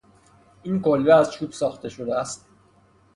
این 0.63 0.81
کلبه 0.81 1.13
از 1.13 1.33
چوب 1.33 1.51
ساخته 1.51 1.89
شده 1.89 2.15
است. 2.15 2.49